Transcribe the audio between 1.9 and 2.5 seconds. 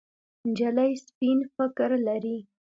لري.